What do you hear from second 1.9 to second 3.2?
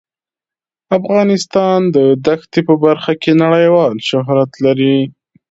د دښتې په برخه